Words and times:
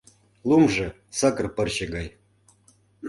Лумжо— 0.49 0.87
сакыр 1.17 1.45
пырче 1.55 1.85
гай. 1.95 2.07